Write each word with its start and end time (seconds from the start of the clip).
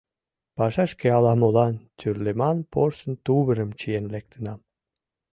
Пашашке 0.55 1.07
ала-молан 1.17 1.73
тӱрлыман 1.99 2.57
порсын 2.71 3.13
тувырым 3.25 3.69
чиен 3.79 4.05
лектынам. 4.13 4.59